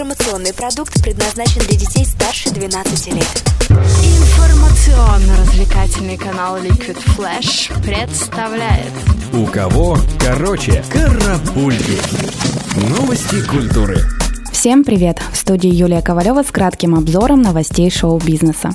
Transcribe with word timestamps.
Информационный 0.00 0.54
продукт 0.54 1.02
предназначен 1.02 1.60
для 1.60 1.76
детей 1.76 2.06
старше 2.06 2.48
12 2.48 3.08
лет. 3.08 3.44
Информационно-развлекательный 3.68 6.16
канал 6.16 6.56
Liquid 6.56 6.96
Flash 7.18 7.70
представляет 7.82 8.90
У 9.34 9.44
кого 9.44 9.98
короче 10.18 10.82
карапульки. 10.90 11.98
Новости 12.88 13.46
культуры. 13.46 13.98
Всем 14.50 14.84
привет! 14.84 15.20
В 15.34 15.36
студии 15.36 15.68
Юлия 15.68 16.00
Ковалева 16.00 16.44
с 16.44 16.50
кратким 16.50 16.94
обзором 16.94 17.42
новостей 17.42 17.90
шоу-бизнеса. 17.90 18.70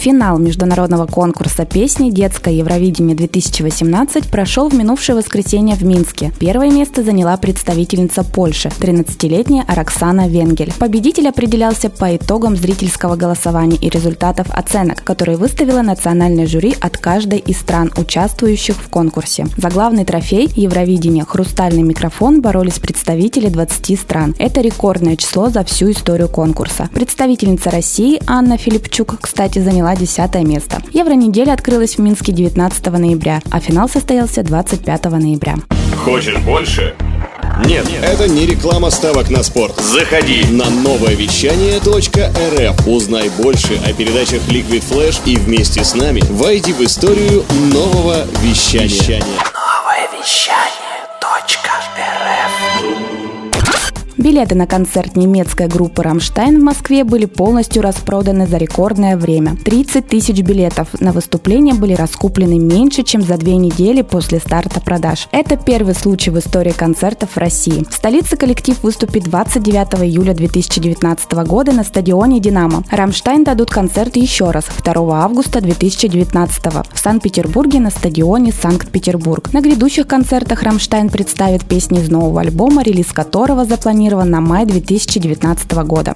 Финал 0.00 0.38
международного 0.38 1.04
конкурса 1.04 1.66
песни 1.66 2.10
«Детское 2.10 2.54
Евровидение-2018» 2.54 4.30
прошел 4.30 4.70
в 4.70 4.74
минувшее 4.74 5.14
воскресенье 5.14 5.76
в 5.76 5.84
Минске. 5.84 6.32
Первое 6.38 6.70
место 6.70 7.02
заняла 7.02 7.36
представительница 7.36 8.24
Польши, 8.24 8.68
13-летняя 8.68 9.66
Роксана 9.68 10.26
Венгель. 10.26 10.72
Победитель 10.78 11.28
определялся 11.28 11.90
по 11.90 12.16
итогам 12.16 12.56
зрительского 12.56 13.14
голосования 13.14 13.76
и 13.76 13.90
результатов 13.90 14.46
оценок, 14.52 15.04
которые 15.04 15.36
выставило 15.36 15.82
национальное 15.82 16.46
жюри 16.46 16.74
от 16.80 16.96
каждой 16.96 17.40
из 17.40 17.58
стран, 17.58 17.92
участвующих 17.98 18.76
в 18.76 18.88
конкурсе. 18.88 19.48
За 19.58 19.68
главный 19.68 20.06
трофей 20.06 20.50
Евровидения 20.56 21.26
«Хрустальный 21.26 21.82
микрофон» 21.82 22.40
боролись 22.40 22.78
представители 22.78 23.50
20 23.50 24.00
стран. 24.00 24.34
Это 24.38 24.62
рекордное 24.62 25.16
число 25.16 25.50
за 25.50 25.62
всю 25.62 25.90
историю 25.90 26.30
конкурса. 26.30 26.88
Представительница 26.94 27.70
России 27.70 28.18
Анна 28.26 28.56
Филипчук, 28.56 29.18
кстати, 29.20 29.58
заняла 29.58 29.89
заняла 29.90 29.96
10 29.96 30.34
место. 30.46 30.82
Евронеделя 30.92 31.52
открылась 31.52 31.96
в 31.96 31.98
Минске 31.98 32.32
19 32.32 32.86
ноября, 32.86 33.40
а 33.50 33.60
финал 33.60 33.88
состоялся 33.88 34.42
25 34.42 35.04
ноября. 35.04 35.56
Хочешь 36.04 36.38
больше? 36.38 36.94
Нет, 37.64 37.86
это 38.02 38.26
не 38.26 38.46
реклама 38.46 38.90
ставок 38.90 39.28
на 39.28 39.42
спорт. 39.42 39.78
Заходи 39.78 40.44
На 40.50 40.70
новое 40.70 41.14
вещание 41.14 41.78
.рф. 41.78 42.86
Узнай 42.86 43.30
больше 43.38 43.78
о 43.84 43.92
передачах 43.92 44.40
Liquid 44.48 44.82
Flash 44.88 45.20
и 45.26 45.36
вместе 45.36 45.84
с 45.84 45.94
нами 45.94 46.22
войди 46.30 46.72
в 46.72 46.80
историю 46.80 47.44
нового 47.72 48.24
вещания. 48.42 49.22
Билеты 54.30 54.54
на 54.54 54.68
концерт 54.68 55.16
немецкой 55.16 55.66
группы 55.66 56.04
«Рамштайн» 56.04 56.60
в 56.60 56.62
Москве 56.62 57.02
были 57.02 57.24
полностью 57.24 57.82
распроданы 57.82 58.46
за 58.46 58.58
рекордное 58.58 59.16
время. 59.16 59.56
30 59.56 60.06
тысяч 60.06 60.40
билетов 60.42 60.86
на 61.00 61.10
выступление 61.10 61.74
были 61.74 61.94
раскуплены 61.94 62.60
меньше, 62.60 63.02
чем 63.02 63.22
за 63.22 63.36
две 63.38 63.56
недели 63.56 64.02
после 64.02 64.38
старта 64.38 64.80
продаж. 64.80 65.26
Это 65.32 65.56
первый 65.56 65.96
случай 65.96 66.30
в 66.30 66.38
истории 66.38 66.70
концертов 66.70 67.30
в 67.30 67.38
России. 67.38 67.84
В 67.90 67.92
столице 67.92 68.36
коллектив 68.36 68.80
выступит 68.84 69.24
29 69.24 70.04
июля 70.04 70.32
2019 70.32 71.32
года 71.48 71.72
на 71.72 71.82
стадионе 71.82 72.38
«Динамо». 72.38 72.84
«Рамштайн» 72.88 73.42
дадут 73.42 73.72
концерт 73.72 74.14
еще 74.14 74.52
раз 74.52 74.66
2 74.84 75.24
августа 75.24 75.60
2019 75.60 76.66
в 76.92 76.98
Санкт-Петербурге 77.00 77.80
на 77.80 77.90
стадионе 77.90 78.52
«Санкт-Петербург». 78.52 79.52
На 79.52 79.60
грядущих 79.60 80.06
концертах 80.06 80.62
«Рамштайн» 80.62 81.08
представит 81.08 81.64
песни 81.64 81.98
из 81.98 82.08
нового 82.08 82.42
альбома, 82.42 82.84
релиз 82.84 83.08
которого 83.08 83.64
запланирован 83.64 84.19
на 84.24 84.40
май 84.40 84.66
2019 84.66 85.72
года. 85.84 86.14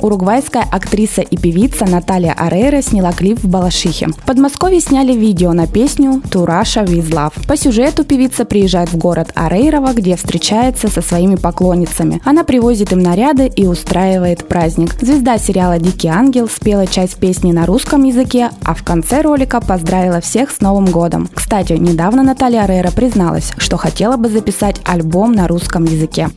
Уругвайская 0.00 0.62
актриса 0.62 1.22
и 1.22 1.36
певица 1.36 1.86
Наталья 1.86 2.32
Арейра 2.32 2.82
сняла 2.82 3.12
клип 3.12 3.42
в 3.42 3.48
Балашихе. 3.48 4.08
В 4.08 4.26
Подмосковье 4.26 4.80
сняли 4.80 5.12
видео 5.14 5.52
на 5.52 5.66
песню 5.66 6.22
«To 6.30 6.46
Russia 6.46 6.84
with 6.84 7.10
Love». 7.10 7.46
По 7.46 7.56
сюжету 7.56 8.04
певица 8.04 8.44
приезжает 8.44 8.92
в 8.92 8.98
город 8.98 9.30
Арейрово, 9.34 9.94
где 9.94 10.16
встречается 10.16 10.88
со 10.88 11.00
своими 11.00 11.36
поклонницами. 11.36 12.20
Она 12.24 12.44
привозит 12.44 12.92
им 12.92 13.00
наряды 13.00 13.46
и 13.46 13.66
устраивает 13.66 14.46
праздник. 14.46 14.94
Звезда 15.00 15.38
сериала 15.38 15.78
«Дикий 15.78 16.08
ангел» 16.08 16.48
спела 16.48 16.86
часть 16.86 17.16
песни 17.16 17.52
на 17.52 17.64
русском 17.64 18.04
языке, 18.04 18.50
а 18.64 18.74
в 18.74 18.82
конце 18.82 19.22
ролика 19.22 19.60
поздравила 19.60 20.20
всех 20.20 20.50
с 20.50 20.60
Новым 20.60 20.86
годом. 20.86 21.28
Кстати, 21.34 21.72
недавно 21.72 22.22
Наталья 22.22 22.62
Арейра 22.64 22.90
призналась, 22.90 23.52
что 23.56 23.76
хотела 23.76 24.16
бы 24.16 24.28
записать 24.28 24.80
альбом 24.84 25.32
на 25.32 25.48
русском 25.48 25.84
языке. 25.84 26.28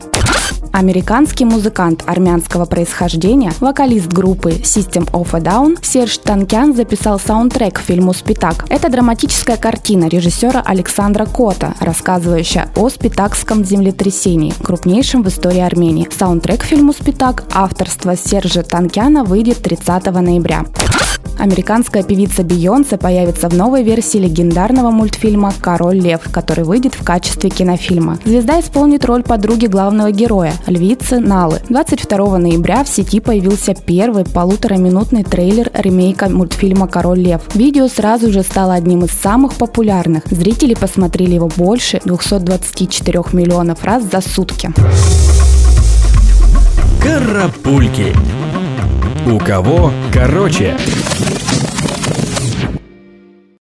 Американский 0.72 1.44
музыкант 1.44 2.04
армянского 2.06 2.64
происхождения, 2.64 3.52
вокалист 3.60 4.06
группы 4.08 4.50
System 4.50 5.10
of 5.10 5.28
a 5.34 5.40
Down 5.40 5.78
Серж 5.82 6.18
Танкян 6.18 6.74
записал 6.74 7.18
саундтрек 7.18 7.74
к 7.74 7.80
фильму 7.80 8.14
«Спитак». 8.14 8.64
Это 8.68 8.88
драматическая 8.88 9.56
картина 9.56 10.06
режиссера 10.06 10.62
Александра 10.64 11.26
Кота, 11.26 11.74
рассказывающая 11.80 12.68
о 12.76 12.88
спитакском 12.88 13.64
землетрясении, 13.64 14.54
крупнейшем 14.62 15.22
в 15.22 15.28
истории 15.28 15.60
Армении. 15.60 16.08
Саундтрек 16.16 16.60
к 16.60 16.64
фильму 16.64 16.92
«Спитак» 16.92 17.44
авторства 17.52 18.16
Сержа 18.16 18.62
Танкяна 18.62 19.24
выйдет 19.24 19.58
30 19.58 20.06
ноября. 20.06 20.64
Американская 21.40 22.02
певица 22.02 22.42
Бейонсе 22.42 22.98
появится 22.98 23.48
в 23.48 23.56
новой 23.56 23.82
версии 23.82 24.18
легендарного 24.18 24.90
мультфильма 24.90 25.54
«Король 25.58 25.98
лев», 25.98 26.20
который 26.30 26.64
выйдет 26.64 26.94
в 26.94 27.02
качестве 27.02 27.48
кинофильма. 27.48 28.18
Звезда 28.26 28.60
исполнит 28.60 29.06
роль 29.06 29.22
подруги 29.22 29.64
главного 29.64 30.10
героя, 30.10 30.52
львицы 30.66 31.18
Налы. 31.18 31.62
22 31.70 32.36
ноября 32.36 32.84
в 32.84 32.88
сети 32.88 33.20
появился 33.20 33.74
первый 33.74 34.26
полутораминутный 34.26 35.24
трейлер 35.24 35.70
ремейка 35.72 36.28
мультфильма 36.28 36.86
«Король 36.86 37.20
лев». 37.20 37.40
Видео 37.54 37.88
сразу 37.88 38.30
же 38.30 38.42
стало 38.42 38.74
одним 38.74 39.06
из 39.06 39.12
самых 39.12 39.54
популярных. 39.54 40.24
Зрители 40.26 40.74
посмотрели 40.74 41.36
его 41.36 41.48
больше 41.56 42.02
224 42.04 43.24
миллионов 43.32 43.82
раз 43.82 44.04
за 44.04 44.20
сутки. 44.20 44.74
Карапульки. 47.02 48.14
У 49.26 49.38
кого 49.38 49.90
короче. 50.12 50.76